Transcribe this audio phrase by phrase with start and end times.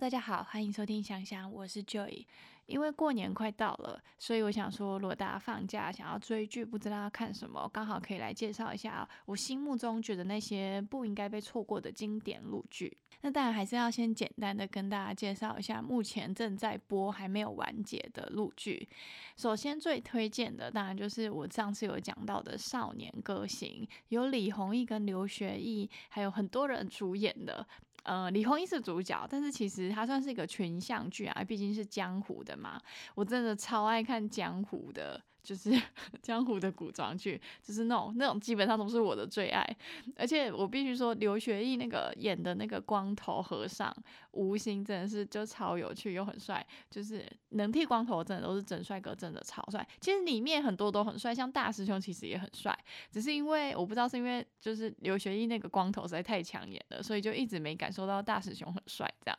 [0.00, 2.24] 大家好，欢迎收听想想，我是 Joy。
[2.64, 12.96] 因为过年快到了，所以我想说，如果大家放假想要追剧，不知道要看什么，刚好可以来介绍一下我心目中觉得那些不应该被错过的经典录剧。
[13.20, 18.88] 那当然还是要先简单的跟大家介绍一下目前正在播还没有完结的录剧。
[19.36, 27.66] 首先最推荐的当然就是我上次有讲到的《少年歌行》，有李弘毅跟刘学义，还有很多人主演的。
[28.02, 32.80] 呃，李宏毅是主角，但是其实他算是一个群像剧啊，毕竟是江湖的嘛。
[33.14, 35.20] 我真的超爱看江湖的。
[35.42, 35.70] 就是
[36.20, 39.76] 江湖的古装剧，就是那种那种基本上都是我的最爱，
[40.14, 43.90] 而且我必须说刘学义那个演的那个光头和尚
[44.32, 49.86] 吴昕真的是就超有趣又很帅，就是能剃光头真的都是真帅哥，真的超帅。
[50.00, 52.78] 其实里面很多都很帅，像大师兄其实也很帅，
[53.10, 59.38] 只是因为我不知道是因为就是刘学义那个光头实在太抢眼了，所以就一直没感受到大师兄很帅这样。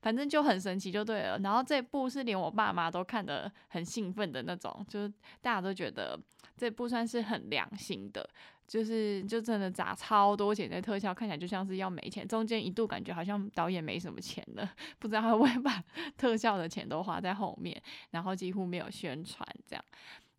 [0.00, 1.38] 反正就很神奇就对了。
[1.40, 5.12] 然后这部是连我爸妈都看得很兴奋的那种，就是。
[5.40, 6.18] 大家都觉得
[6.56, 8.28] 这部算是很良心的，
[8.68, 12.26] 就是就真的砸超多钱在特效，看起来就像是要没钱。
[12.26, 15.82] 中间一度感觉好像导演没什么钱了， 不知道他会不会把
[16.16, 17.80] 特效的钱都花在后面，
[18.10, 19.84] 然后几乎没有宣传这样。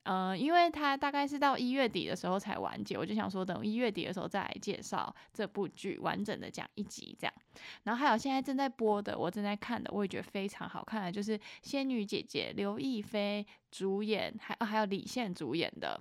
[0.05, 7.33] 嗯，因为他大概是到一月底的时候才完结，我就想说等一月底的时候再来介绍这部剧，完整的讲一集这样。
[7.83, 13.45] 然后还有现在正在播的，我正在看的，我也觉得非常好看的，就是仙女姐姐刘亦菲。
[13.73, 15.99] 主演还还有李现主演的，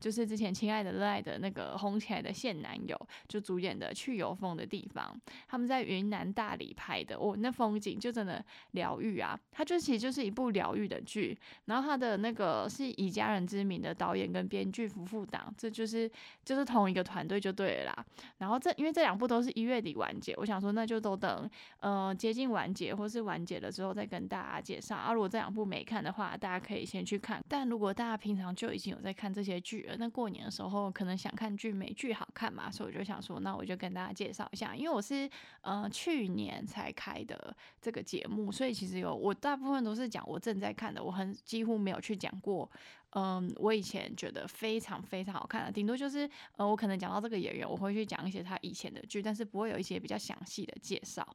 [0.00, 9.38] 就是之前《亲爱的热爱的》那个红起来的现男友，就主演的去油风的地方，他们在云南大理拍的，哦，那风景就真的疗愈啊！
[9.52, 16.10] 它就其实就是一部疗愈的剧，然后他的那个是以家人之名的导演跟编剧夫妇档，这就是
[16.44, 18.04] 就是同一个团队就对了啦。
[18.38, 25.12] 然后这因为这两部都是一月底完结，我想说那就都等呃接近完结或是完结了之后再跟大家介绍啊。
[25.12, 27.11] 如果这两部没看的话，大家可以先去。
[27.12, 35.28] 去看，但如果大家平常就已经有在看这些剧了，那过年的时候可能想看剧，美剧好看嘛，所以我就想说，那我就跟大家介绍一下，因为我是
[35.60, 42.70] 呃去年才开的这个节目，所以其实有我大部分都是讲我正在看的，我很几乎没有去讲过，
[43.10, 51.26] 嗯，我以前觉得非常非常好看的，顶多就是呃我可能讲到这个演员，我会去讲一些他以前的剧，但是不会有一些比较详细的介绍。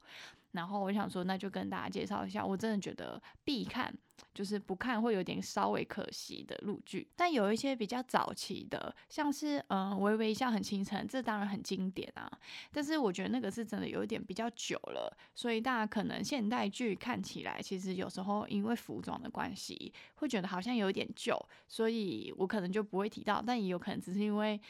[0.52, 3.94] 然后我想说，那就跟大家介绍一下，我真的觉得必看，
[4.34, 7.06] 就是不看会有点稍微可惜的录剧。
[7.14, 12.30] 但有一些比较早期的，像是嗯《微微一笑很倾城》，这当然很经典啊。
[12.72, 21.38] 但是我觉得那个是真的有一点比较久了，所以大家可能现代剧看起来，其实有时候因为服装的关系，会觉得好像有点旧，
[21.68, 23.42] 所以我可能就不会提到。
[23.46, 24.60] 但也有可能只是因为。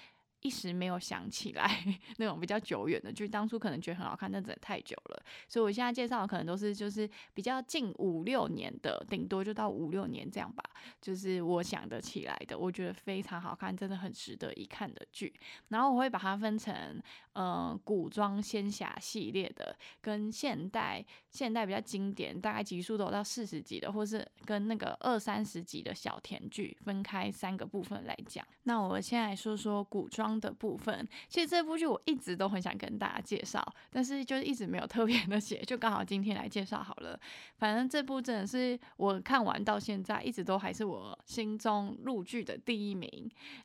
[0.41, 1.84] 一时没有想起来
[2.19, 10.62] 那种比较久远的剧，当初可能觉得很好看，但真的太久了，所以我现在介绍的可能都是就是比较近五六年的，顶多就到五六年这样吧，
[11.03, 15.34] 就是我想得起来的，我觉得非常好看，真的很值得一看的剧。
[15.69, 28.47] 然后我会把它分成嗯古装仙侠系列的，跟现代现代比较经典，大概集数都有到四十集的，或是跟那个二三十集的小甜剧分开三个部分来讲。
[28.62, 30.27] 那我先来说说古装。
[30.40, 37.18] 的部分，其实这部剧我一直都很想跟大家介绍，但是就是一直没有特别的写，就刚好今天来介绍好了。
[37.58, 43.08] 反正这部真的是我看完到现在，一直都还是我心中录剧的第一名，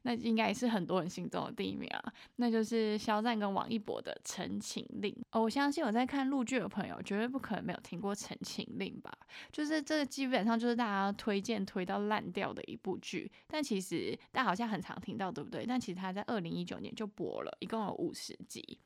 [0.03, 2.13] 那应该也是很多人心中的第一名啊。
[2.35, 5.41] 那就是肖战跟王一博的《陈情令》哦。
[5.41, 9.12] 我相信我在看录剧的朋友，绝对不可能没有听过《陈情令》吧？
[9.51, 15.66] 就是这基本上就是大家推荐推到烂掉的一部剧，但其实大家好像很常听到，对不对？
[15.66, 16.53] 但其实他在二零。
[16.53, 18.80] 一九年就播了，一共有五十集。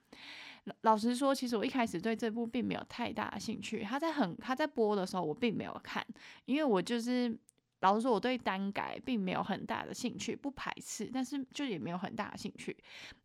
[0.81, 3.83] 老实说，其实我一开始对这部并没有太大的兴趣。
[3.83, 6.05] 他在很他在播的时候，我并没有看，
[6.45, 7.37] 因为我就是
[7.79, 12.75] 老实说，我对单改并没有很大的兴趣，不排斥，但是就也没有很大的兴趣。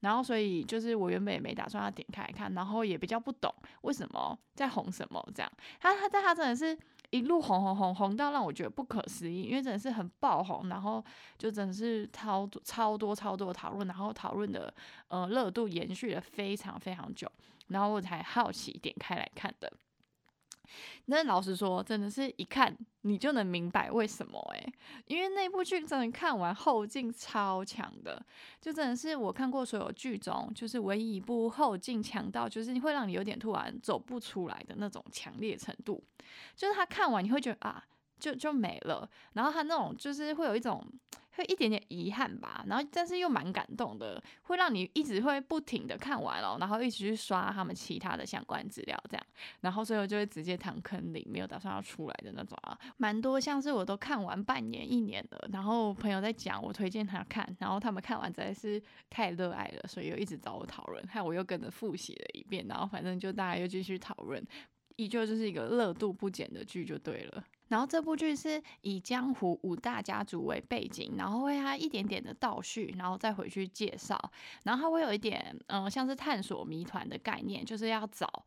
[0.00, 5.52] 然后，所以就是我原本也没打算要点开看，然后也比较不懂为什么在红什么这样。
[5.80, 6.78] 他他但他真的是。
[7.12, 11.04] 一路红红红红到让我觉得不可思议，因为真的是很爆红，然后
[11.36, 14.72] 就真的是超超多超多讨论，然后讨论的
[15.08, 17.30] 呃热度延续了非常非常久，
[17.68, 19.70] 然后我才好奇点开来看的。
[21.06, 24.72] 那老实说，真的是一看你就能明白为什么诶，
[25.06, 28.24] 因为那部剧真的看完后劲超强的，
[28.60, 36.02] 就真的是我看过所有剧中就是唯一一部后劲强到就是会让你有点突然走不出来的那种强烈程度，
[36.54, 37.84] 就是他看完你会觉得啊，
[38.22, 40.80] 就就没了，然后他那种就是会有一种
[41.32, 49.26] 会一点点遗憾吧，然后但是又蛮感动的，会让你一直会不停的看完哦，然后一直去刷他们其他的相关资料这样，
[49.62, 58.80] 然后最后就会直接躺坑里，没有打算要出来的那种啊，蛮多像是我都看完半年一年了，然后朋友在讲，我推荐他看，然后他们看完实在是
[59.10, 64.40] 太热爱了，所以又一直找我讨论，害我又跟着复习了一遍，然后反正就大家又继续讨论，
[64.96, 67.42] 依旧就是一个热度不减的剧就对了。
[67.72, 74.30] 然后这部剧是以江湖五大家族为背景，然后为它一点点的倒叙，然后再回去介绍，
[74.64, 78.44] 然后它会有一点嗯像是探索谜团的概念，就是要找。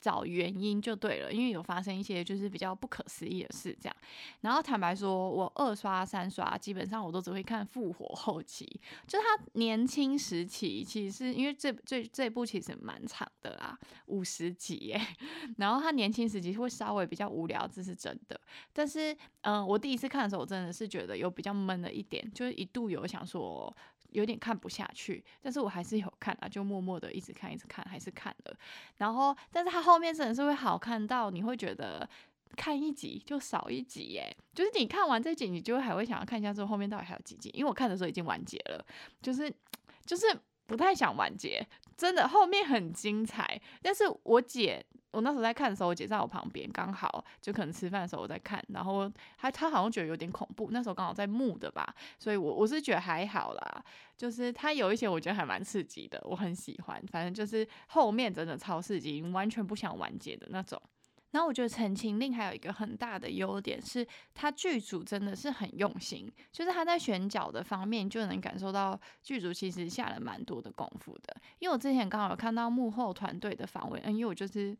[0.00, 3.96] 找原因就对了，因为有发生一些就是比较不可思议的事，这样。
[4.40, 8.64] 然后坦白说，我二刷三刷，基本上我都只会看复活后期，
[9.06, 15.00] 就他年轻时期，其实因为这这这部其实蛮长的啦，五十集耶。
[15.58, 18.40] 然后他年轻时期会稍微比较无聊，这是真的。
[18.72, 23.74] 但是，嗯，我第一次看的时候，我真的是觉得有比较闷了一点，就是一度有想说。
[24.10, 28.56] 有点看不下去，但是我还是有看啊，就默默的一直看，一直看，还是看了。
[28.96, 32.08] 然后，但是它后面真的是会好看到，你会觉得
[32.56, 34.34] 看一集就少一集耶。
[34.54, 38.84] 就是你看完这集，你就还会想要看一下之后后面到底还有几集，因为我看的时候已经完结了，
[39.20, 39.52] 就是
[40.04, 40.26] 就是
[40.66, 41.64] 不太想完结，
[41.98, 43.60] 真的后面很精彩。
[43.82, 44.82] 但是我姐。
[45.10, 53.84] 我那时候在看的时候，我姐在我旁边，刚好就可能吃饭的时候我在看，然后她她好像觉得有点恐怖，那时候刚好在木的吧，所以我我是觉得还好啦，
[54.18, 60.80] 就是它有一些我觉得还蛮刺激的，我很喜欢，反正就是后面真的超刺激，完全不想完结的那种。
[61.30, 71.36] 然后我觉得《陈情令》还有一个很大的优点是，它剧组真的是很用心，就是他在选角的方面就能感受到剧组其实下了蛮多的功夫的。
[71.58, 74.76] 因为我之前刚好有看到幕后团队的访问，嗯，因为我就是。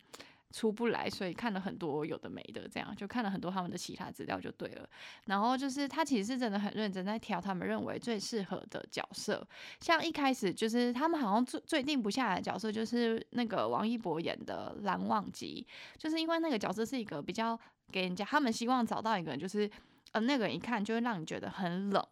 [0.51, 4.89] 出不来，所以看了很多有的没的，这样就看了很多他们的其他资料就对了。
[5.27, 9.47] 然后就是他其实是真的很认真在挑他们认为最适合的角色。
[9.81, 15.67] 像一开始就是他们好像最最定不下来的角色就是那个王一博演的蓝忘机，
[15.97, 17.59] 就是因为那个角色是一个比较
[17.93, 19.71] 给人家他们希望找到一个人，就是
[20.13, 22.07] 呃那个人一看就会让你觉得很冷，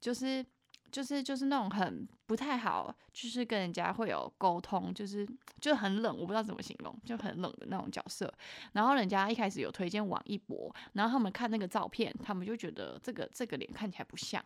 [0.00, 0.44] 就是
[0.92, 2.06] 就是就是那种很。
[2.26, 5.28] 不太好，就是跟人家会有沟通，就是
[5.60, 8.32] 就很冷，我不知道怎么形容，就很冷的那种角色。
[8.72, 14.42] 然后人家一开始有推荐王一博，然后他们看那个照片，他们就觉得这个这个脸看起来不像。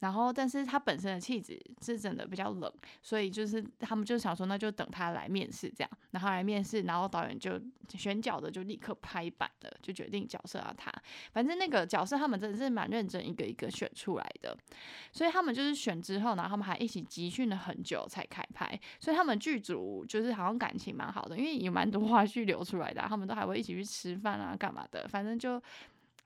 [0.00, 2.70] 然后，但是他本身的气质是真的比较冷，
[3.02, 5.90] 所以就是他们就想说，那就等他来面试这样。
[6.10, 7.58] 然后来面试，然后导演就
[7.88, 10.92] 选角的就立刻拍板了，就决定角色要他。
[11.32, 14.54] 反正那个角色他们真的是蛮认真，一个一个选出来的。
[15.12, 17.06] 所以他们就是选之后，然后他们还一起。
[17.16, 25.58] 集训了很久才开拍，所以他们剧组就是好像感情蛮好的，因为有蛮多花絮流出来的，他们都还会一起去吃饭啊，干嘛的，反正就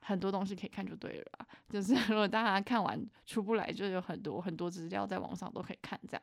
[0.01, 1.47] 很多东西可以看就对了。
[1.69, 6.21] 就是 如果大家看完出不来，就有很多很多资料在网上都可以看这样。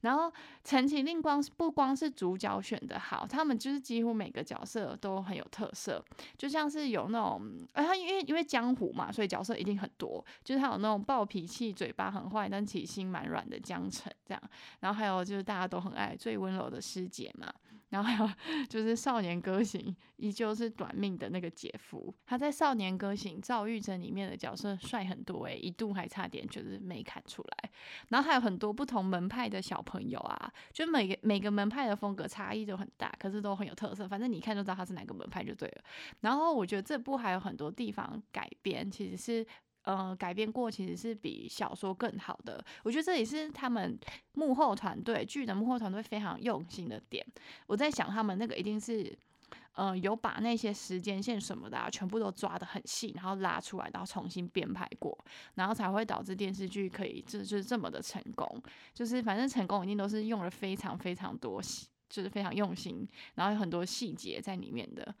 [0.00, 0.28] 然后
[0.64, 6.02] 《陈情令》光不光是主角选的好，他们就是几乎每个角色都很有特色，
[6.38, 7.42] 就像是有那种，
[7.74, 14.42] 哎，他因为因为江湖嘛，所以角色一定很多，就是他有那种暴脾气、嘴巴很坏，但其实心蛮软的江澄这样，
[14.80, 17.52] 然后还有就是大家都很爱最温柔的师姐嘛。
[17.90, 18.30] 然后还有
[18.68, 19.80] 就是《少年歌行》，
[20.16, 22.12] 依旧是短命的那个姐夫。
[22.24, 27.70] 他在《少年歌行》赵玉珍里面的角色帅很多诶，一度还差点就是没看出来。
[28.08, 34.08] 然后还有很多不同门派的小朋友啊，就每个每个门派的风格差异都很大，可是都很有特色。
[34.08, 35.84] 反正你看就知道他是哪个门派就对了。
[36.20, 39.46] 然后我觉得这部还有很多地方改编，其实是。
[39.82, 43.98] 呃，改编过其实是比小说更好的，我觉得这也是他们
[44.34, 47.26] 幕后团队剧的幕后团队非常用心的点。
[47.66, 49.16] 我在想，他们那个一定是，
[49.72, 55.16] 呃，有把那些时间线什么的全部都抓得很细，然后拉出来，然后重新编排过，
[55.54, 58.62] 然后才会导致电视剧可以这就是这么的成功。
[58.92, 65.14] 就是反正成功一定都是用了非常非常多细，就是非常用心，然后有很多细节在里面的。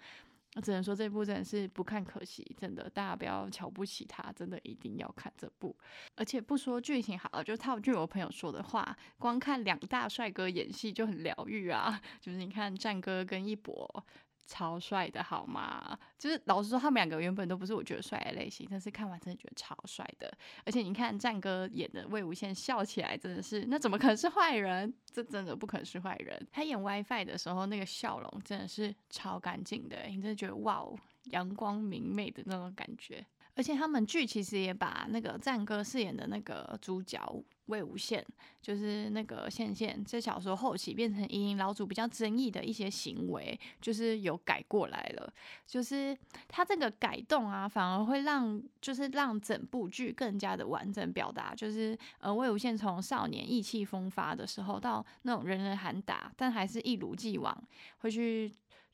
[0.56, 5.76] 我只能说这部真的是不看可惜，真的大家不要瞧不起他，真的一定要看这部。
[6.16, 12.00] 而且不说剧情好了，就套句我朋友说的话，光看两大帅哥演戏就很疗愈啊。
[12.20, 14.04] 就是你看战哥跟一博。
[14.50, 15.96] 超帅的好吗？
[16.18, 20.28] 就是老实说，他们两个原本都不是我觉得帅的类型，但是看完真的觉得超帅的。
[20.64, 24.92] 而且你看战哥演的魏无羡笑起来真的是，那怎么可能是坏人？
[25.12, 26.48] 这真的不可能是坏人。
[26.50, 33.24] 他演 WiFi 的时候那个笑容真的是超干净的，你真的觉得哇哦，阳光明媚的那种感觉。
[33.54, 37.20] 而且他们剧其实也把那个战歌饰演的那个主角
[37.66, 38.20] 魏无羡，
[38.60, 45.32] 就是那个羡羡，在小说后期变成夷陵老祖比较争议的一些行为，就是有改过来了。
[45.66, 46.16] 就是
[46.48, 57.56] 他这个改动啊，反而会让就是让整部剧更加的完整表达，就是呃魏无羡从少年意气风发的时候，到那种人人喊打，但还是一如既往
[57.98, 58.50] 会去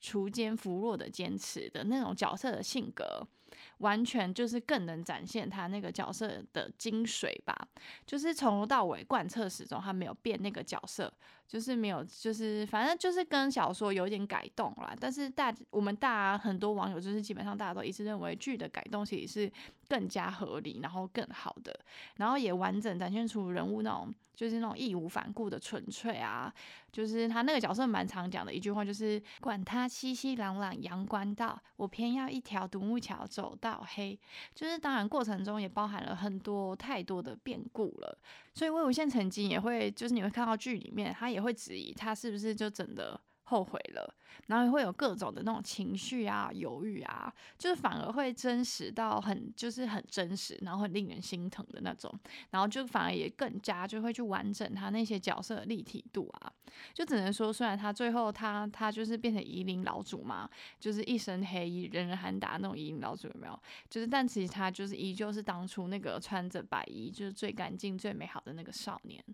[0.06, 3.26] 锄奸扶弱的坚持的那种角色的性格。
[3.78, 7.54] 完全就是更能展现他那个角色的精髓吧，
[8.06, 11.12] 就是从头到尾贯彻始终，他没有变那个角色。
[11.46, 14.96] 就是没有，就是反正就是跟小说有点改动啦。
[14.98, 19.52] 但是大我们大很多网友就是基本上大家都一致认为剧的改动其实是
[19.88, 21.78] 更加合理，然后更好的，
[22.16, 26.52] 然后也完整展现出人物那种就是那种义无反顾的纯粹啊。
[26.92, 34.18] 就是他那个角色蛮常讲的一句话，就是管他熙熙攘攘阳关道，我偏要一条独木桥走到黑。
[34.54, 38.18] 就是当然过程中也包含了很多太多的变故了。
[38.54, 43.20] 所以魏无羡曾经也会，就是你会看到剧里面，他也会质疑他是不是就真的。
[43.48, 44.14] 后悔了，
[44.48, 52.12] 然后会有各种的那种情绪啊、犹豫啊，就是反而会真实到很，就是很真实，然后很令人心疼的那种，
[52.50, 56.52] 然后就反而也更加就会去完整他那些角色的立体度啊，
[56.92, 60.50] 就只能说，虽然他最后他他就是变成夷陵老祖嘛，
[60.80, 63.56] 就是一身黑衣、人人喊打那种夷陵老祖有没有？
[63.88, 69.24] 就是但其实他就是依旧是当初那个穿着白衣就是最干净、最美好的那个少年。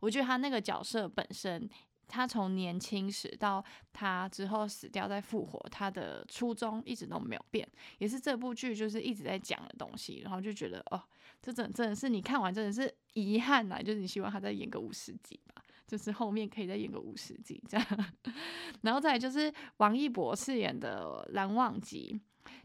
[0.00, 1.70] 我觉得他那个角色本身。
[2.10, 7.66] 他从年轻时到他之后死掉再复活，他的初衷一直都没有变，
[7.98, 10.20] 也是这部剧就是一直在讲的东西。
[10.24, 11.00] 然后就觉得哦，
[11.40, 17.86] 这真真的是你看完真的是遗憾呐，就是你希望他再演个五十集吧，就是后面可以再演个五十集这样。
[18.82, 22.20] 然后再就是王一博饰演的蓝忘机。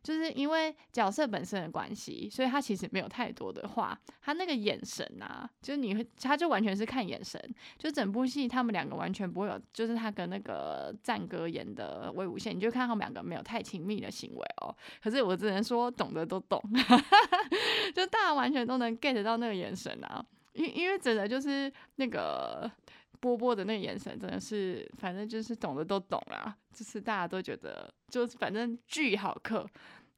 [0.06, 4.00] 就是因为角色本身的关系，所以他其实没有太多的话。
[4.22, 7.42] 他那个眼神啊，就是你会，他就完全是看眼神。
[7.80, 14.70] 就整部戏，他们两个完全不会有，就是他跟那个战哥演的魏无羡，你就看他们两个没有太亲密的行为哦。
[15.02, 16.62] 可是我只能说，懂的都懂，
[17.96, 20.24] 就大家完全都能 get 到那个眼神啊。
[20.54, 22.72] 因因为整的就是那个。
[23.20, 29.66] 波波的那个眼神真的是，反正就是懂的都懂啦，就是大家都觉得，就是反正巨好磕，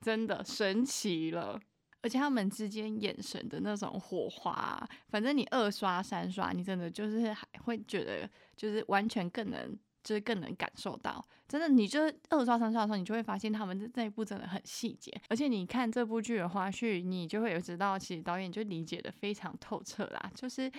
[0.01, 1.59] 真的神奇了。
[2.01, 11.25] 而且他们之间眼神的那种火花，反正你二刷三刷，你真的就是还会觉得，就是完全更能，就是更能感受到。
[11.47, 15.11] 真的，你就二刷三刷的时候，你就会发现他们这这一部真的很细节。
[15.27, 20.71] 而且你看这部剧的花絮，你就会有知道，其实导演就理解的非常透彻啦，就是。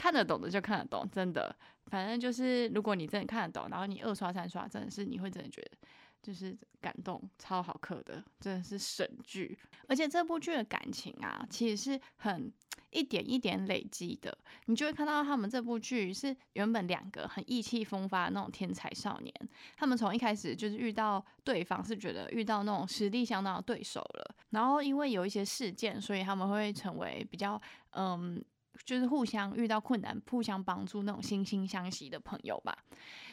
[0.00, 1.54] 看得懂的就看得懂，真的，
[1.88, 5.76] 反正就是如果你真的看得懂，然后你二刷三刷，真的是你会真的觉得
[6.22, 9.58] 就是感动，超好磕的，真的是神剧。
[9.88, 12.50] 而且这部剧的感情啊，其实是很
[12.88, 19.34] 一点一点累积的，你就会看到他们这部剧是原本两个很意气风发的那种天才少年，
[19.76, 28.42] 他们从一开始就是遇到对方是觉得遇到那种实力相当的对手了，然后因为有一些事件，所以他们会成为比较嗯。
[28.84, 32.76] 就是互相遇到困难，互相帮助那种惺惺相惜的朋友吧。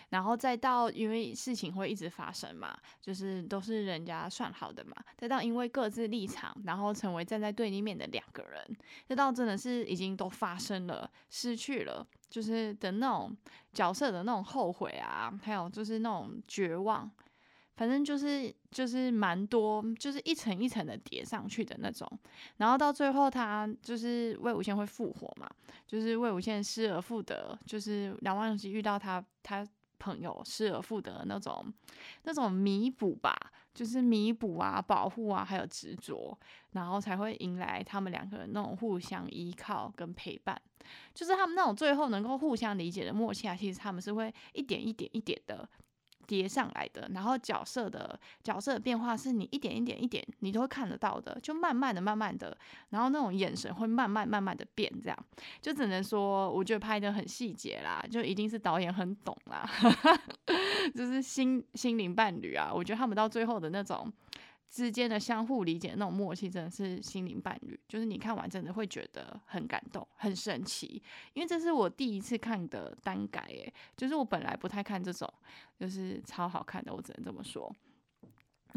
[0.10, 4.96] 然后再到因为事情会一直发生嘛，就是都是人家算好的嘛。
[5.18, 8.78] 再到因为各自立场，然后成为站在对立面的两个人。
[9.06, 13.36] 再到真的是已经都发生了，失去了，就是的那种
[13.74, 17.12] 角色的那种后悔啊，还有就是那种绝望。
[17.78, 22.06] 反正就是就是蛮多，就是一层一层的叠上去的那种，
[22.58, 25.48] 然后到最后他就是魏无羡会复活嘛，
[25.86, 29.66] 就是魏无羡失而复得，就是梁万吉遇到他他
[30.00, 31.64] 朋友失而复得那种
[32.24, 33.36] 那种弥补吧，
[33.76, 36.36] 就是弥补啊、保护啊，还有执着，
[36.72, 40.60] 然后才会迎来他们两个人那种互相依靠跟陪伴，
[41.14, 45.70] 就是他们那种最后能够互相理解的默契啊，其实他们是会一点一点一点的。
[46.28, 52.56] 叠上来的，然后角色的角色的变化是你一点一点一点你都会看得到的，就慢慢的慢慢的，
[52.90, 55.18] 然后那种眼神会慢慢慢慢的变，这样
[55.62, 59.68] 就只能说我觉得拍的很细节啦，就一定是导演很懂啦，
[60.94, 64.12] 就是心心灵伴侣啊，我觉得他们到最后的那种。
[64.70, 67.80] 之间的相互理解那种默契，真的是心灵伴侣。
[67.88, 71.02] 就是你看完真的会觉得很感动、很神奇，
[71.34, 75.32] 因为这是我第一次看的单改，诶，就是我本来不太看这种，
[75.80, 77.74] 就是超好看的，我只能这么说。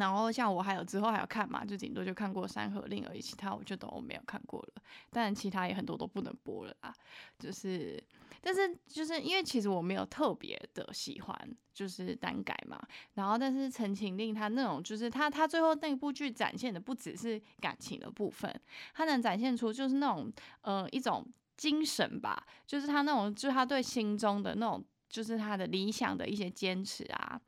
[0.00, 4.82] 然后像我还有之后还有看嘛，就顶多就看过《山河令》而已，其他我就都没有看过了。
[5.10, 6.92] 但其他也很多都不能播了啦。
[7.38, 8.02] 就是，
[8.40, 12.80] 但是就是因为其实我没有特别的喜欢，就是单改嘛。
[13.14, 18.52] 然后，但是《陈情令》它那种就是它它最后那部剧展现的不只是感情的部分，
[18.94, 21.26] 它能展现出就是那种呃一种
[21.56, 27.38] 精神吧，就是他那种就是他对心中的那种就是他的理想的一些坚持啊。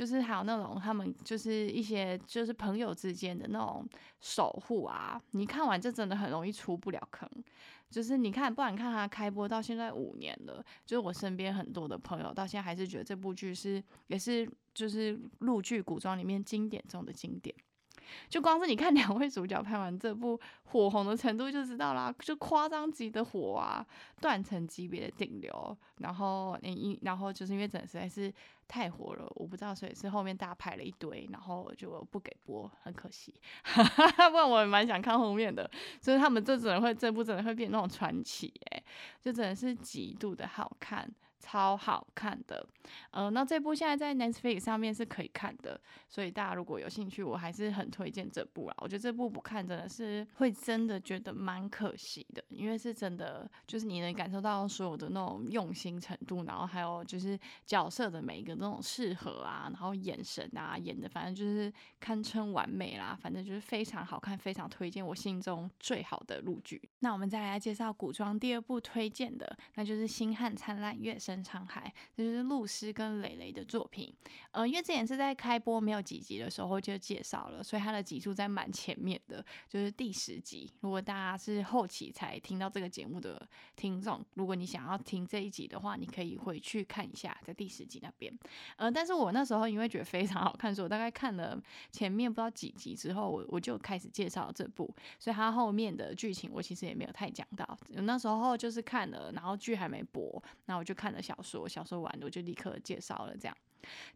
[0.00, 3.86] 就是还有那种他们就是一些就是朋友之间的那种
[4.18, 7.28] 守护啊，你看完这真的很容易出不了坑。
[7.90, 17.54] 就是你看，不然看他开播到现在五年了，就是我身边很多的朋友到现在还是觉得这部剧是也是就是陆剧古装里面经典中的经典。
[18.28, 23.84] 就光是你看两位主角拍完这部火红的程度就知道啦，就夸张级的火啊，
[24.20, 28.32] 断层级别的顶流，然后你然后就是因为真的实在是
[28.68, 35.68] 太火了，我不知道，所以是后面大拍了一堆，然后就不给播，很可惜， 不然我也蛮想看后面的，
[36.00, 38.82] 所以他们这真的会这部真的会变那种传奇，哎，
[39.20, 41.10] 就真的是极度的好看。
[41.40, 42.64] 超好看的，
[43.10, 48.74] 呃，那这部现在在 Netflix 上面是可以看的，所以大家如果有兴趣，我还是很推荐这部啦。
[48.78, 66.80] 我觉得这部不看真的是会真的觉得蛮可惜的，因为是真的就是你能感受到所有的那种用心程度，然后还有就是角色的每一个那种适合啊，然后眼神啊演的反正就是堪称完美啦，反正就是非常好看，非常推荐我心中最好的陆剧。
[66.98, 71.28] 那我们再来介绍古装第二部推荐的，那就是《星汉灿烂月升》。
[71.30, 74.12] 深沧海，这就是露丝跟蕾蕾的作品。
[74.50, 80.68] 呃，因为之前是在开播没有几集的时候就介绍了，所以它的集数在蛮前面的，就是第十集。
[80.80, 88.36] 如果大家是后期才听到这个节目的听众，如果你想要听这一集的话，你可以回去看一下，在第十集那边。
[88.76, 91.56] 呃，但是我那时候因为觉得非常好看，所以我大概看了
[91.92, 97.78] 前面不知道几集之后，我我就开始介绍这部，所以它后面的剧情我其实也没有太讲到。
[97.90, 101.19] 那时候就是看了，然后剧还没播，那我就看了。
[101.20, 103.56] 小说小说完我就立刻介绍了，这样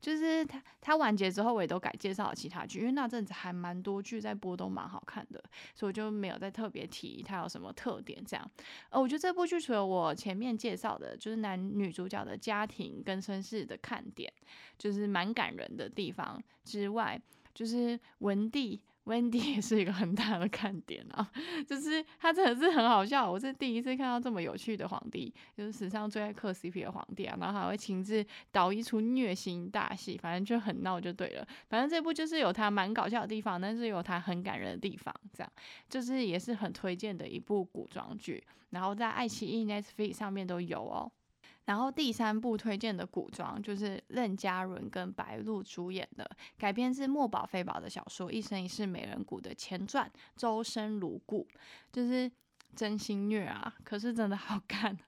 [0.00, 5.42] 就是他他完结之后，我也都改介绍了其他剧，因为那阵子还蛮多剧在播，都蛮好看的，
[5.74, 8.22] 所以我就没有再特别提它有什么特点。
[8.26, 8.50] 这样，
[8.90, 14.30] 呃，我觉得这部剧除了我前面介绍的，就是男女主角的家庭跟身世的看点，
[14.78, 17.20] 就是蛮感人的地方之外，
[17.54, 18.80] 就是文帝。
[19.04, 21.30] Wendy 也 是一个很大的看点啊，
[21.66, 23.30] 就是他真的是很好笑。
[23.30, 31.46] 我是第一次看到这么有趣的皇帝，就是史上最爱磕 CP 的皇帝啊，然后还会亲自导一出虐心大戏，反正就很闹就对了。
[31.68, 35.52] 反正这部就是有他蛮搞笑的地方，但是有他很感人的地方，这样
[35.88, 41.12] 就是也是很推荐的一部古装剧，然后在爱奇艺、Netflix 上面都有哦。
[41.64, 51.46] 然后第三部推荐的古装就是任嘉伦跟白鹿主演的，改编自墨宝非宝的小说《一生一世美人骨》的前传《周生如故》，
[51.92, 52.30] 就是
[52.76, 54.98] 真心虐啊，可是真的好看。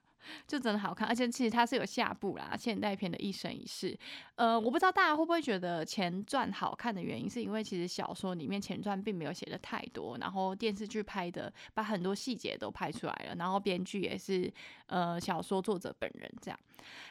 [0.47, 3.97] 就真的好看，而且其实它是有下部啦，现代片的一生一世。
[4.35, 14.51] 呃，我不知道大家会不会觉得前传好看的原因，是因为其实小说里面前传并没有写的太多，然后电视剧拍的把很多细节都拍出来了，然后编剧也是
[14.87, 16.59] 呃小说作者本人这样。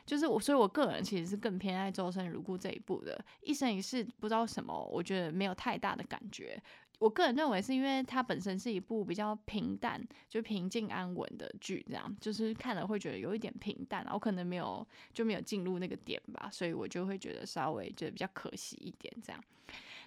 [0.06, 6.58] 就是我，所以我个人其实是更偏爱《周生如故》这一部的，一生一世不知道什么，我觉得没有太大的感觉。
[6.98, 19.42] 我个人认为是因为它本身是一部比较平淡、就平静安稳的剧，这样就是看了会觉得有一点平淡，然后可能没有就没有进入那个点吧，所以我就会觉得稍微觉得比较可惜一点这样。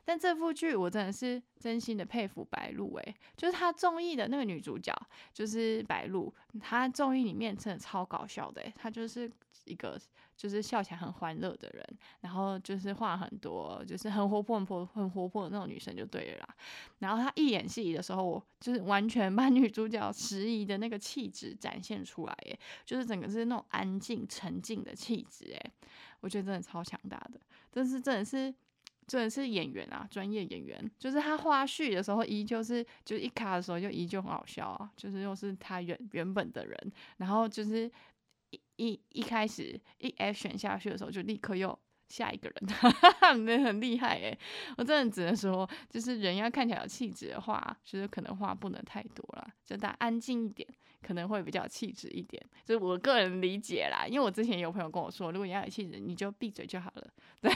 [0.10, 4.92] 但这部剧我真的是真心的佩服白鹿诶，就是她综艺的那个女主角
[5.32, 9.32] 就是白鹿，她综艺里面真的超搞笑的，她就是
[9.66, 10.02] 一个。
[10.40, 11.86] 就是笑起来很欢乐的人，
[12.22, 16.48] 然后就是话很多，就是很活泼、很活、很活泼的那种女生就对了。
[17.00, 25.72] 然后她一演戏的时候，我就是完全把女主角时宜的那个气质展现出来，耶，就是整个是那种安静、沉静的气质，哎，
[26.22, 27.38] 我觉得真的超强大的，
[27.70, 28.56] 真是真的是
[29.10, 30.92] 真的是演员啊，专业演员。
[30.98, 37.92] 就是他花絮的时候，依旧是就是一卡的时候就依旧很好笑啊，就是又是他原原本的人，然后就是。
[38.52, 41.78] 一一一开始一选下去的时候，就立刻又
[42.10, 44.38] 下一个人，你很厉害诶，
[44.78, 50.68] 我真的只能说，就是人要看起来有气质的话，就是可能话不能太多了，就大家安静一点，
[51.02, 52.44] 可能会比较气质一点。
[52.66, 57.08] 就是我个人理解啦，因为我之前有朋友跟我说，如果你要有气质，你就闭嘴就好了。
[57.42, 57.52] 对，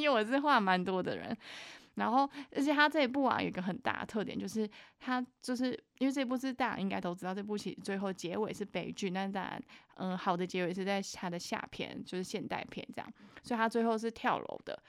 [0.00, 1.36] 因为我是话蛮多的人。
[1.98, 9.62] 然后，而且他这一部啊，有一个很大的特点，就是他就是因为这部是大家应该都知道，这部戏最后结尾是悲剧，那当然，
[9.96, 14.82] 嗯，好的结尾是在他的下篇，就是现代片这样，所以他最后是跳楼的。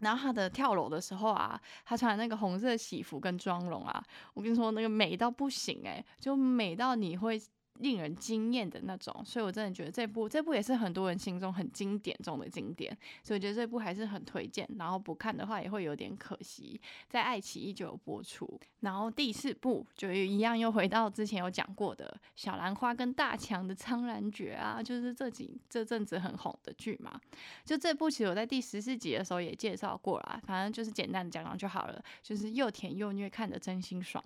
[0.00, 4.02] 然后他的跳楼的时候啊，他穿那个红色喜服跟妆容啊，
[4.34, 7.40] 我跟你说那个美到不行诶，就美到你会。
[7.80, 14.68] 令人惊艳的那种，所以我真的觉得这部这部也是很多人心中很经典中的经典，所以我觉得这部还是很推荐。
[14.78, 18.60] 然后不看的话也会有点可惜，在爱奇艺就有播出。
[18.80, 27.20] 然后第四部就一样又回到之前有讲过的小兰花跟大强的苍兰诀啊，就是这几这阵子很红的剧嘛。
[27.64, 34.22] 就这部其实我在第十四集的时候也介绍过啦，反正就是简单的讲讲就好了，就是又甜又虐，看着真心爽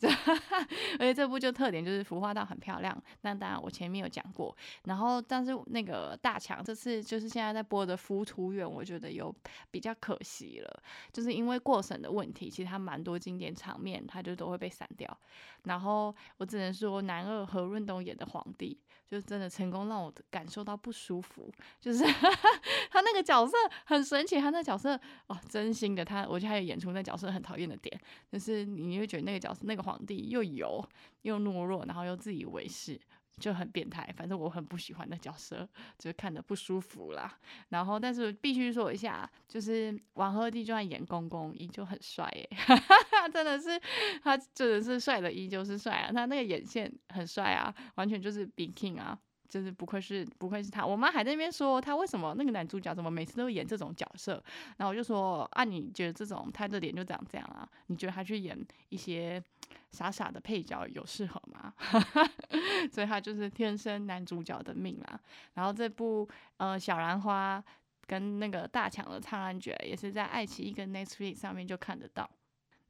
[0.00, 0.18] 这样。
[0.98, 2.87] 而且这部就特点就是服化道很漂亮。
[3.22, 4.56] 那当然，我前面有讲过。
[4.84, 9.34] 然后，但是那个大强这次就是现在在播的《浮图缘》，我觉得有
[9.70, 15.18] 比较可惜了，就是因为过审的问题，其实他蛮多经典场面，他就都会被删掉。
[15.64, 21.52] 然后我只能说，男二何润东演的皇帝，就是真的成功让我感受到不舒服。
[21.80, 22.04] 就是
[22.90, 30.82] 他那个角色很神奇，他那角色哦，真心的他，我觉得他有演出那角色很讨厌的点，就是你会觉得那个角色那个皇帝又油
[31.22, 32.77] 又懦弱，然后又自以为是。
[32.78, 33.00] 是
[33.38, 37.38] 就很变态，反正我很不喜欢的角色，就是看的不舒服啦。
[37.70, 42.48] 然后，但是必须说一下，就是王鹤棣就算演公公，依旧很帅耶，
[43.32, 43.80] 真的是
[44.22, 46.12] 他真的是帅的，依旧是帅啊。
[46.12, 49.18] 他那个眼线很帅啊，完全就是 b king 啊。
[49.48, 54.32] 就是不愧是不愧是他，我妈还在那边说他为什么那个男主角怎么每次都演这种角色，
[54.76, 57.66] 然后我就说啊，你觉得这种他的脸就长这样啊？
[57.86, 58.54] 你觉得他去演
[58.90, 59.42] 一些
[59.90, 61.72] 傻傻的配角有适合吗？
[62.92, 65.20] 所以他就是天生男主角的命啦。
[65.54, 67.62] 然后这部呃小兰花
[68.06, 72.28] 跟那个大强的苍兰诀也是在爱奇艺跟 Netflix 上面就看得到。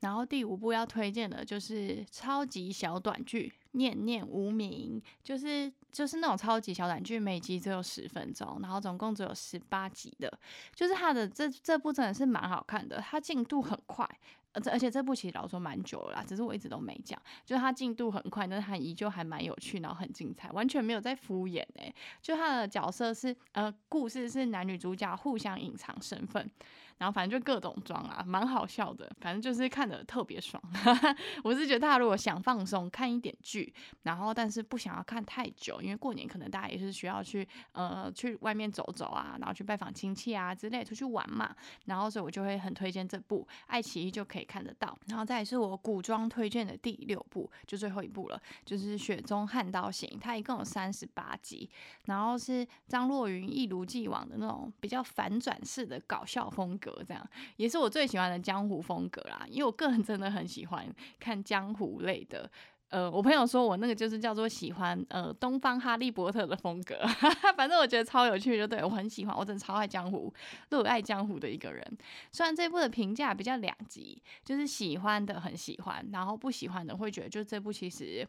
[0.00, 10.32] 然后第五部要推荐的就是超级小短剧《念念无名》，就是就是那种超级小短剧，每集只有十分钟，然后总共只有十八集的，
[10.72, 14.08] 就是它的这这部真的是蛮好看的，它进度很快，
[14.52, 26.50] 而而且这部其实老说蛮久了啦，只是我一直都没讲，就是它进度很快，但是它依旧还蛮有趣，然后很精彩，完全没有在敷衍哎，就它的角色是呃，故事是男女主角互相隐藏身份。
[26.98, 29.08] 然后反正就各种装啊，蛮好笑的。
[29.20, 30.60] 反正就是看的特别爽。
[31.44, 41.54] 我是觉得大家如果想放松看一点剧，然后但是不想要看太久，因为过年可能大家也是需要去呃去外面走走啊，然后去拜访亲戚啊之类出去玩嘛。
[41.84, 44.96] 然后所以我就会很推荐这部，爱奇艺就可以可以看得到。
[45.06, 51.68] 然后再是我古装推荐的第六部，就最后一部了，就是《雪中悍刀行》，它一共有三十八集，
[52.04, 57.02] 然后是张若昀一如既往的那种比较反转式的搞笑风格。
[57.06, 60.86] 这样也是我最喜欢的江湖风格啦，因为我个人真的很喜欢
[61.18, 62.48] 看江湖类的。
[62.90, 66.96] 呃，我朋友说我那个就是叫做喜欢呃东方哈利波特的风格，
[67.54, 70.32] 反正我觉得超有趣，就对我很喜欢，我真的超爱江湖，
[70.70, 71.98] 热爱江湖的一个人。
[72.32, 78.26] 虽然这部的评价比较两极，就是喜欢的很喜欢，然后不喜欢的会觉得就这部其实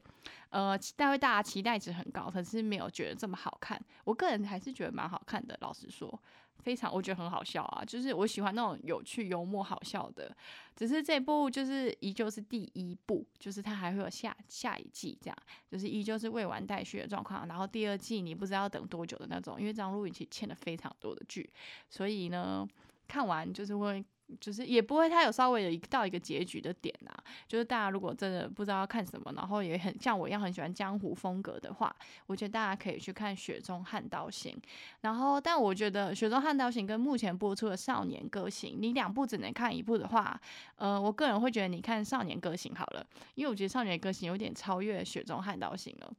[0.49, 3.81] 呃待会大家期待值很高，可是没有觉得这么好看。
[4.03, 6.21] 我个人还是觉得蛮好看的，老实说。
[6.63, 10.35] 非常，我觉得很好笑啊，就是我喜欢那种有趣、幽默、好笑的。
[10.75, 15.37] 只是这部就是依旧是第一部，就是它还会有下下一季，这样
[15.69, 17.47] 就是依旧是未完待续的状况。
[17.47, 21.49] 然后第二季你不知道要等多久的那种，因为张若昀其实欠了非常多的剧，
[21.89, 22.67] 所以呢，
[23.07, 24.03] 看完就是会。
[24.39, 27.13] 就是也不会，他有稍微有一到一个结局的点啊。
[27.47, 31.95] 就是大家如果真的不知道要看什么，然后也很像我一样很喜欢江湖风格的话，
[32.27, 34.53] 我觉得大家可以去看《雪中悍刀行》。
[35.01, 40.39] 然后，但我觉得《雪中悍刀行》跟目前播出的《少年歌行》，你两部只能看一部的话，
[40.75, 46.13] 呃，我个人会觉得你看《少年歌行》好了，因为我觉得《少年歌行》有点超越《雪中悍刀行》了。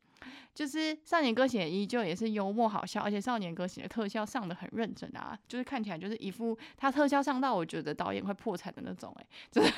[0.55, 9.71] 就是少年歌行依旧也是幽默好笑，而且少年歌行的特效上的很认真啊，就是看起来就是一副他特效上到我觉得导演会破产的那种，哎， 就是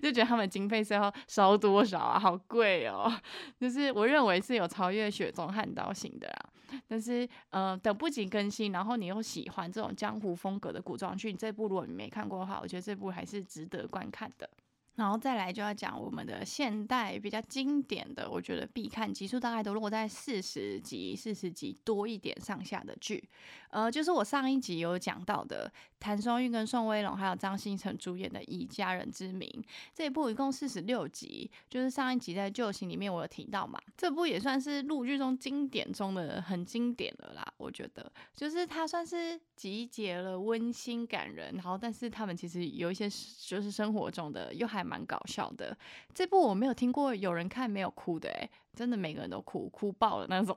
[0.00, 3.12] 就觉得他们经费是要烧多少啊，好贵哦，
[3.58, 14.48] 就是我认为是有超越雪中悍刀行的啦，但是呃等不及更新，然后你又喜欢这种江湖风格的古装剧，这部如果你没看过的话，我觉得这部还是值得观看的。
[14.98, 23.22] 然后再来就要讲我们的现代比较经典的，我觉得必看集数大概都落在四十集、四十集多一点上下的剧，
[23.70, 29.48] 呃，就是我上一集有讲到的谭松韵跟宋威龙还有张新成主演的《以家人之名》
[29.94, 43.08] 这一部一共四十六集，就是上一集在旧情里面我有提到嘛，这部也算是陆剧中经典中的很经典的啦，我觉得就是它算是集结了温馨感人，然后但是他们其实有一些
[43.46, 44.88] 就是生活中的又还。
[44.88, 45.76] 蛮搞笑的，
[46.14, 50.56] 这部我没有听过有人看没有哭的，诶，真的每个人都哭哭爆了那种，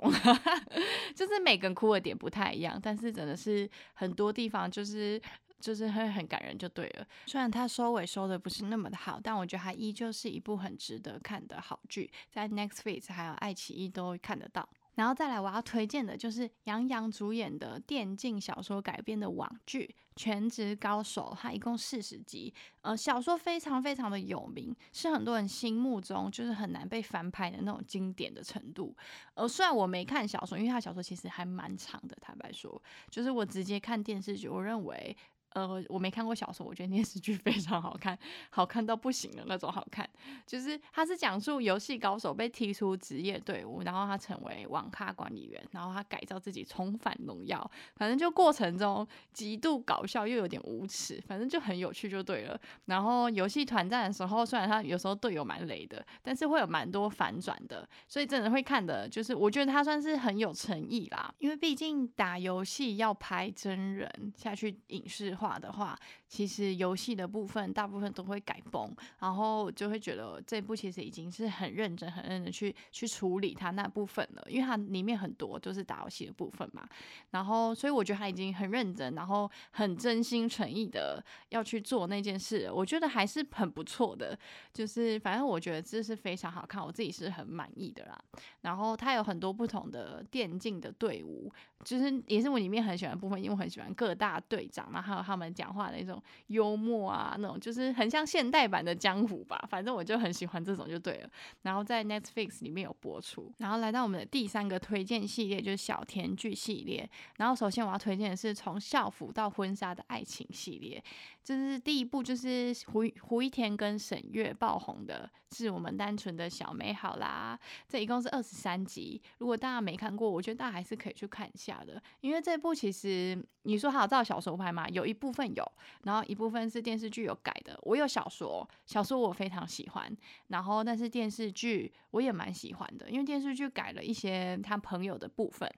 [1.15, 5.19] 就是每个人哭的点不太一样，但是真的是很多地方就是
[5.59, 7.05] 就是会很感人就对了。
[7.25, 14.67] 虽然它收尾收的不是那么的好，但我觉得它依旧是一部很值得看的好剧，在 Netflix 还有爱奇艺都看得到。
[14.95, 22.53] 然后再来，我要推荐的就是杨洋主演的电竞小说改编的网剧《全职高手》，它一共四十集。
[22.81, 28.95] 呃，小说非常非常的有名，是很多人心目中就是很难被翻拍的那种经典的程度。
[29.33, 35.15] 呃，虽然我没看小说，因为他小说其实还蛮长的，坦白说，就是我直接看电视剧，我认为。
[35.53, 38.17] 呃，我没看过小说，我觉得电视剧非常好看，
[38.49, 40.09] 好看到不行的那种好看。
[40.47, 52.57] 就是他是讲述游戏高手被踢出职业队伍，然后他成为网咖管理员，然后他改造自己重返荣耀，反正就过程中极度搞笑又有点无耻，反正就很有趣就对了。
[52.85, 65.35] 然后游戏团战的时候，虽然他有时候队友蛮雷的，但是会有蛮多反转的，所以真的会看的，就是我觉得他算是很有诚意啦，因为毕竟打游戏要拍真人下去影视。
[65.41, 76.87] 话的话，其实游戏的部分大部分都会改崩，然后就会觉得这部其实已经是很认真、很认真去去处理它那部分了，因为它里面很多都是打游戏的部分嘛。
[77.31, 84.37] 然后，所以我觉得他已经很认真，然后很真心诚意的要去做那件事，我觉得还是很不错的。
[84.73, 88.17] 就是反正我觉得这是非常好看，我自己是很满意的啦。
[88.61, 91.51] 然后它有很多不同的电竞的队伍，
[91.83, 99.63] 就是也是我里面很喜欢的部分，因为我很喜欢各大队长，然后还有他们讲话的那种幽默啊，那种就是很像现代版的江湖吧。
[99.69, 101.29] 反正我就很喜欢这种就对了。
[101.61, 103.51] 然后在 Netflix 里面有播出。
[103.57, 107.09] 然后来到我们的第三个推荐系列，就是小甜剧系列。
[107.37, 111.03] 然后首先我要推荐的是从校服到婚纱的爱情系列。
[111.43, 117.59] 就是第一部，就是胡胡一天跟沈月爆红的，是我们单纯的小美好啦。
[117.87, 122.01] 这一共是二十三集，如果大家没看过，我觉得大家还是可以去看一下的。
[122.19, 125.71] 因为这部其实你说还有照小说拍嘛，有一部分有，
[126.03, 127.77] 然后一部分是电视剧有改的。
[127.83, 135.69] 我有小说，小说我非常喜欢，然后但是电视剧我也蛮喜欢的，因为电视剧改了一些他朋友的部分，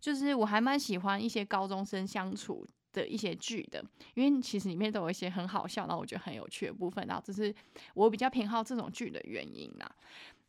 [0.00, 2.64] 就是我还蛮喜欢一些高中生相处。
[2.94, 7.54] 的一些剧的，因为其实里面都有一些很好笑，然后我觉得很有趣的部分，然后这是
[7.94, 9.90] 我比较偏好这种剧的原因啦。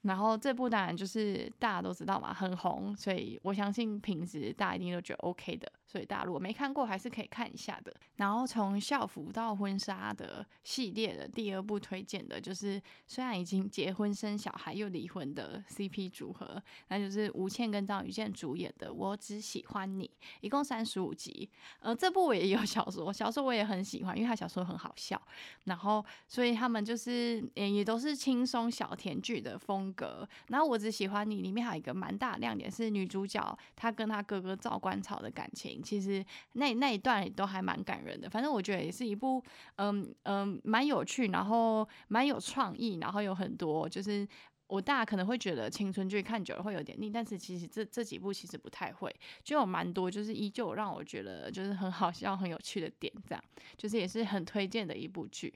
[0.01, 5.71] 然后这部当然就是大家都知道嘛，很红，所以我相信平时大家一定都觉得 OK 的。
[5.93, 7.93] 所以大家如果没看过，还是可以看一下的。
[8.15, 20.09] 然后从校服到婚纱的系列的第二部推荐的，就是虽然已经结婚生小孩又离婚的 CP 组合，那就是吴倩跟张雨剑主演的《我只喜欢你》，
[20.41, 21.47] 一共三十五集。
[21.79, 25.21] 呃，这部我也有小说，小说我也很喜欢，因为他小说很好笑。
[25.65, 30.27] 然后所以他们就是也都是轻松小甜剧的风格。
[30.47, 35.82] 然后《我只喜欢你》里面还有一个蛮大的亮点是女主角她跟她哥哥赵观潮的感情。
[35.83, 39.43] 其实那那一段都还蛮感人的，反正我觉得也是一部
[39.75, 44.27] 嗯嗯蛮有趣，然后蛮有创意，然后有很多就是
[44.67, 53.43] 我大家可能会觉得青春剧看久了会有点腻，但是其实这这几部其实不太会，就有蛮多就是依旧让我觉得就是很好笑、很有趣的点，这样
[53.77, 55.53] 就是也是很推荐的一部剧。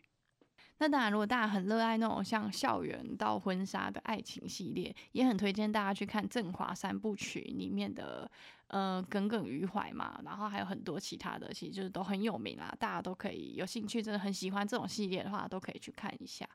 [0.79, 8.29] 那当然，如果大家很热爱那种像校园到婚纱的爱情系列，也很推荐大家去看《振华三部曲》里面的
[8.67, 16.47] 呃耿耿于怀嘛，然后还有很多其他的，其实就是都很有名啦，大家都可以有兴趣，真的很喜欢这种系列的话，都可以去看一下。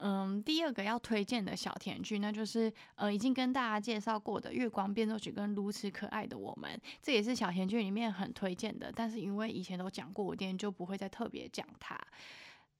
[0.00, 6.70] 嗯，第二个要推荐的小甜剧，那就是呃已经跟大家介绍过的《月光变奏曲》跟《如此可爱的我们》，
[7.02, 11.98] 这也是小甜剧里面很推荐的，但是因为以前都讲过，我今天就不会再特别讲它。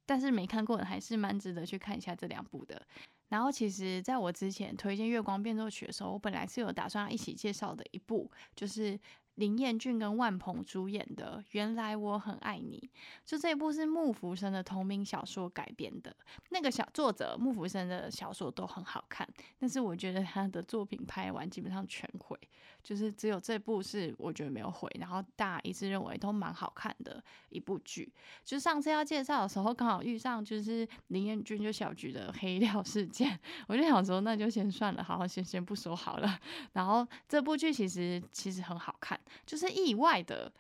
[0.06, 2.80] 但是没看过的还是蛮值得去看一下这两部的。
[3.28, 8.98] 然后其实在我之前推荐《月光变奏曲》的时候，我本来是有打算一起介绍的一部，就是。
[9.38, 12.90] 林彦俊跟万鹏主演的《原来我很爱你》，
[13.24, 16.14] 就这一部是木福生的同名小说改编的。
[16.50, 19.26] 那个小作者木福生的小说都很好看，
[19.60, 22.36] 但是我觉得他的作品拍完基本上全毁，
[22.82, 24.90] 就是只有这部是我觉得没有毁。
[24.98, 28.12] 然后大家一致认为都蛮好看的一部剧。
[28.44, 36.40] 就上次要介绍的时候，刚好遇上就是林彦俊就小菊的黑料事件，我就想说那就先算了，好好先先不说好了。
[36.74, 39.16] 然后这部剧其实其实很好看。
[39.46, 40.52] 就是意外的，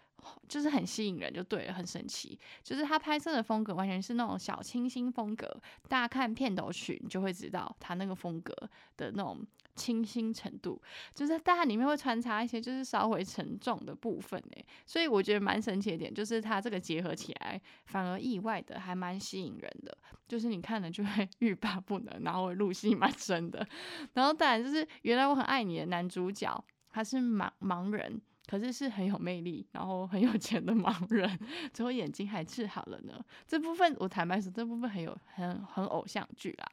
[0.48, 2.38] 就是很吸引人，就对了，很神奇。
[2.62, 5.48] 就是他拍摄的风格完全是那种小清新风格，
[5.88, 8.52] 大家看片头曲你就会知道他那个风格
[8.96, 10.80] 的那种清新程度。
[11.14, 19.96] 就是大家里面会穿插一些就是稍微沉重的部分诶，所以我觉得蛮神奇的点就是他这个结合起来，反而意外的还蛮吸引人的。
[20.26, 23.66] 就是你看了就会 欲罢不能，然后入戏蛮深的。
[24.12, 28.20] 然后当然就是原来我很爱你的男主角，他是盲盲人。
[28.48, 31.38] 可是是很有魅力，然后很有钱的盲人，
[31.72, 33.22] 最后眼睛还治好了呢。
[33.46, 36.66] 这部分我坦白说，这部分很有很很偶像剧啦，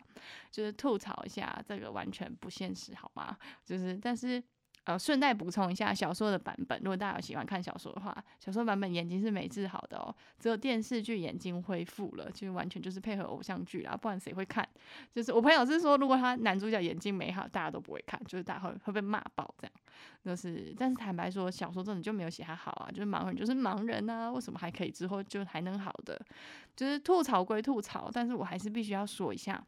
[0.49, 3.38] 就是吐槽一下，这个完全不现实，好吗？
[3.65, 4.41] 就是但是。
[4.85, 14.67] 呃，顺带补充一下小说的版本，如果大家有喜欢看小说的话，小说版本眼睛是没治好的哦，只有电视剧眼睛恢复了，就完全就是配合偶像剧啦，不然谁会看？
[15.13, 19.73] 就是我朋友是说，如果他男主角眼睛没好，大家都不会看，就是大家会会被骂爆这样。
[20.23, 26.19] 就是，但是坦白说，小说真的就没有写他好啊，就是盲人就是盲人啊，为什么还可以之后就还能好的？
[26.75, 29.63] 就是吐槽归吐槽，但是我还是必须要说一下。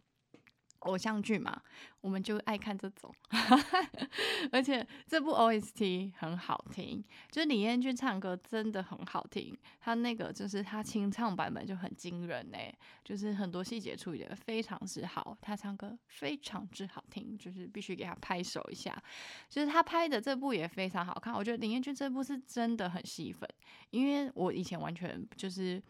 [0.79, 1.61] 偶像剧嘛，
[2.01, 3.13] 我们就爱看这种，
[4.51, 18.95] 而且这部 OST 很好听，就是李彦俊唱歌真的很好听，他那个就是他清唱版本就很惊人哎，就是很多细节处理的非常之好，他唱歌非常之好听，就是必须给他拍手一下，
[19.49, 23.49] 就是他拍的这部也非常好看，我觉得李彦俊这部是真的很吸粉，
[23.89, 25.81] 因为我以前完全就是。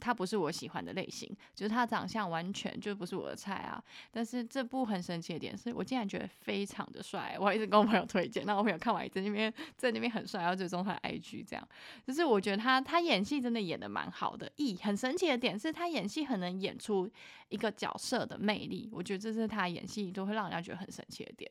[0.00, 3.82] 他不是我喜欢的类型，就是他长相完全就不是我的菜啊。
[4.10, 11.68] 但是这部很神奇的点是，我竟然觉得非常的帅，我一直跟我朋友推荐，那我朋友看完在那边在那边很帅，然后最终他的 IG 这样。
[12.06, 17.10] 就是我觉得他他演戏真的演的蛮好的，咦，很神奇的点是他演戏很能演出
[17.48, 21.50] 一个角色的魅力，我觉得这是他演戏都会让人家觉得很神奇的点。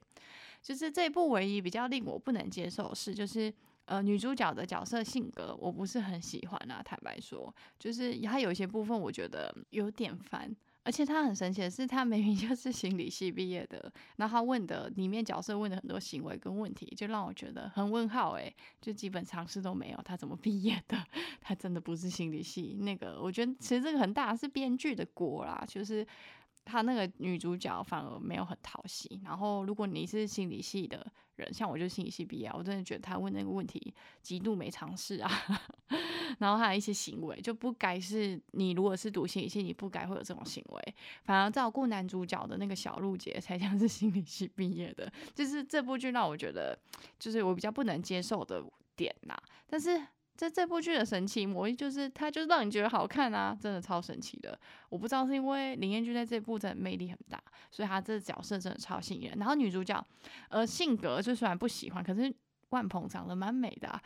[0.61, 3.53] 就是这部唯一比较令我不能接受是，就是。
[3.85, 10.49] 呃，女主角的角色性格我不是很喜欢啊，坦白说，就是她有一些部分我觉得有点烦，
[10.83, 20.97] 而且她很神奇的是，她明明就是心理系毕业的，然后她问的里面角色问的很多行为跟问题，就让我觉得很问号诶，就基本常识都没有，她怎么 毕业的？
[21.41, 26.07] 她真的不是心理系那个，我觉得其实这个很大是编剧的锅啦，就是。
[26.65, 35.29] 他那个女主角反而没有很讨喜，然后如果你是心理系的人，像我就是心理系毕业，我真的觉得他问那个问题极度没常识啊，
[36.39, 46.77] 然后他的一些行为就不该是你如果是读心理系，你不该会有这种行为，反而照顾男主角的那个小鹿姐才像是心理系毕业的，就是这部剧让我觉得
[47.19, 48.63] 就是我比较不能接受的
[48.95, 49.35] 点呐，
[49.67, 50.01] 但是。
[50.35, 54.57] 这这部剧的神奇魔力就是，它就是让你觉得好看啊，真的超神奇的。
[54.89, 57.41] 我不知道是因为林彦俊在这部真的魅力很大，
[57.71, 59.37] 所以他这角色真的超吸引人。
[59.37, 60.05] 然后女主角，
[60.49, 62.33] 呃，性格就虽然不喜欢，可是。
[62.73, 64.01] 万鹏长得蛮美的，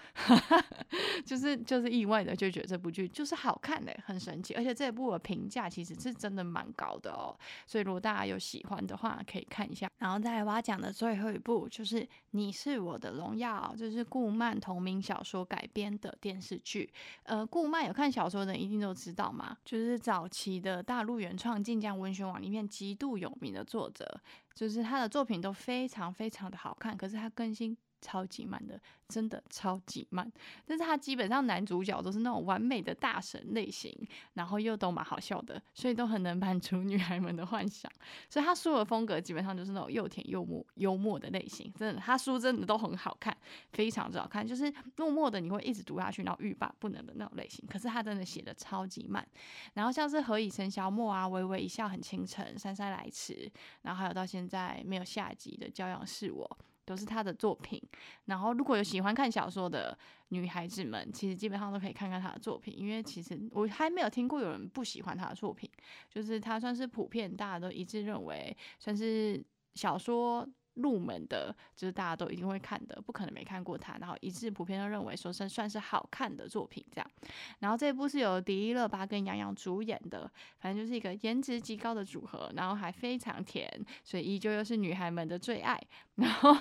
[1.26, 7.34] 就是就是意外的就觉得这部剧就是好看的，很神奇，而且这部的评价其实是真的蛮高的哦。
[7.66, 9.90] 所以如果大家有喜欢的话，可以看一下。
[10.00, 12.02] 然后再来我要讲的最后一部就是
[12.32, 16.92] 《你是我的荣耀》，就是顾漫同名小说改编的电视剧。
[17.24, 24.20] 呃，顾漫有看小说的一定都知道嘛，就是早期的大陆原创晋江文学网里面极度有名的作者，
[24.54, 27.78] 就是他的作品都非常非常的好看，可是他更新。
[28.02, 30.32] 超级慢的，真的超级慢。
[30.66, 33.92] 但是他基本上男主角都是那种完美的大神类型，
[34.34, 37.92] 然后又都蛮好笑的，所以都很能满足女孩们的幻想。
[38.30, 41.72] 所以他书的风格基本上就是那种又甜又默幽默的类型。
[41.76, 43.36] 真的，他书真的都很好看，
[43.72, 47.66] 非常之好看，就是默默的你会一直读下去，然后欲罢不能的那种类型。
[47.68, 49.28] 可是他真的写的超级慢。
[49.74, 56.58] 然后像是何以笙箫默啊，微微一笑很倾城，姗姗来迟，然后还有到现在没有下集的骄阳是我。
[56.88, 57.82] 都是他的作品，
[58.26, 59.96] 然后如果有喜欢看小说的
[60.30, 65.70] 女孩子们，其实基本上都可以看看他的作品，因为其实我还没有听过有人不喜欢他的作品，
[66.10, 69.44] 就是他算是普遍大家都一致认为算是
[69.76, 70.48] 小说。
[70.78, 73.98] 入门的，就是大家都一定会看的，不可能没看过它。
[74.00, 77.12] 然后一致普遍都认为说是算是好看的作品这样。
[77.60, 83.70] 然后这一部是由迪丽热巴跟杨洋主演的，反正就是一个颜值极高的组合，然后还非常甜，
[84.04, 85.80] 所以依旧又是女孩们的最爱。
[86.18, 86.52] 然后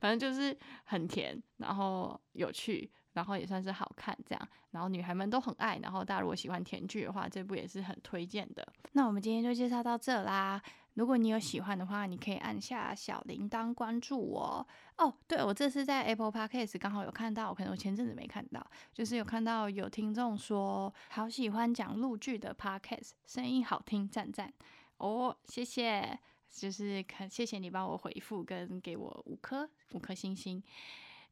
[0.00, 4.48] 反正就是很甜，然后有趣，然后也算是好看这样。
[4.70, 5.78] 然后女孩们都很爱。
[5.82, 8.66] 然后大家如果喜欢甜剧的话，这部也是很推荐的。
[8.92, 10.62] 那我们今天就介绍到这啦。
[10.94, 14.66] 如果你有喜欢的话，你可以按下小铃铛关注我
[14.98, 15.14] 哦。
[15.26, 24.52] 对，我这次在 Apple Podcast 刚好有看到，可能我前阵子没看到，就是有看到有听众说好喜欢讲录剧的 Podcast，声音好听，赞赞
[24.98, 26.18] 哦，谢谢，
[26.50, 30.62] 就是看谢谢你帮我回复跟给我五颗五颗星星。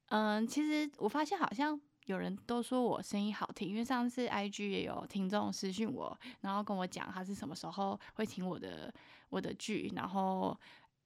[0.07, 1.81] 嗯，其实我发现好像。
[2.07, 8.93] 有人都说我声音好听，因为上次 IG 也有听众私讯我，然后跟我讲他是什么时候会听我的
[9.29, 10.59] 我的剧，然后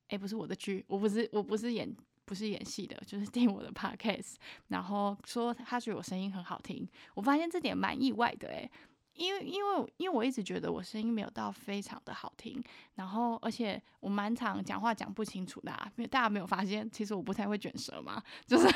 [0.08, 4.34] 哎不是我的剧，我不是我不是演不是演戏的，就是听我的 Podcast，
[4.68, 8.70] 然后说他觉得我声音很好听，我发现这点蛮意外的诶。
[9.14, 12.62] 因为因为因为我一直觉得我声音没有到非常的好听，
[12.96, 18.66] 然后而且我蛮常讲话讲不清楚的，因为大家没有发现，其实我不太会卷舌嘛，就是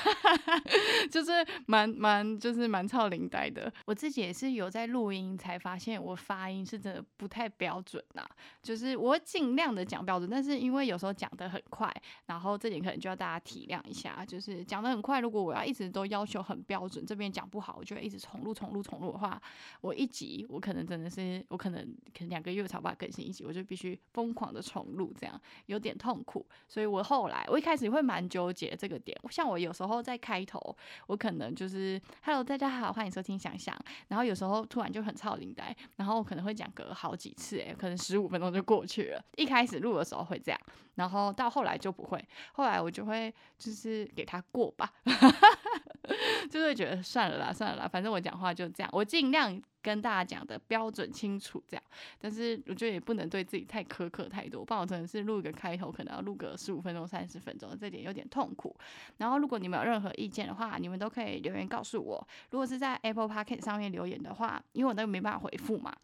[1.11, 1.33] 就是
[1.66, 3.72] 蛮蛮就是蛮操领带的。
[3.84, 8.24] 我自己也是有在录音才发现我发音是真的不太标准呐，
[8.62, 11.93] 就是我尽量的讲标准，但是因为有时候讲的很快，
[12.26, 19.43] 然后这点可能就要大家体谅一下，就是讲的很快，如果我要一直都要求很标准，这边讲不好，我就会一直重录重录重录的话，
[19.80, 20.28] 我一集。
[20.49, 21.81] 我可能真的是，我可能
[22.12, 26.45] 可能两个月才把它更新一集，我就必须疯狂的重录，这样有点痛苦。
[26.66, 29.16] 所以我后来，我一开始会蛮纠结这个点。
[29.31, 30.76] 像我有时候在开头，
[31.07, 33.76] 我可能就是 “Hello，大家好，欢迎收听想想”，
[34.09, 39.24] 然后有时候突然就很超领带，然后可能会讲个好几次，诶，可能十五分钟就过去了。
[39.37, 40.61] 一开始录的时候会这样，
[40.99, 42.22] 然后到后来就不会，
[42.53, 44.92] 后来我就会就是给他过吧，
[46.51, 49.61] 就会觉得算了啦，算了啦，反正我讲话就这样，我尽量。
[49.80, 51.82] 跟大家讲的标准清楚，这样，
[52.20, 58.76] 但是我觉得也不能对自己太苛刻太多，不然我真的是录一个开头，可能要录个十五分钟、三十分钟，这点有点痛苦。
[59.16, 62.28] 然后，如果你们有任何意见的话，你们都可以留言告诉我。
[62.51, 65.94] 如果是在 Apple p o c k e t 上面留言的话，因为我那个没办法回复嘛。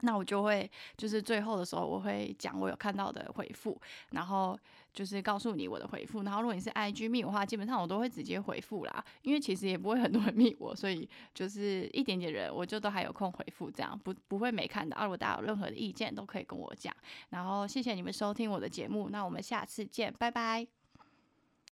[0.00, 3.80] 那我就会就是最后的时候，我会讲我有看到的回复，
[4.10, 4.58] 然后
[4.92, 6.22] 就是告诉你我的回复。
[6.22, 15.02] 然后如果你是 IG 密的话，基本上我都会直接回复啦，因为其实也不会很多人密我，所以就是一点点人，我就都还有空回复，这样不不会没看到。
[15.02, 16.94] 如果大家有任何的意见，都可以跟我讲。
[17.30, 20.77] 然后谢谢你们收听我的节目，那我们下次见，拜拜。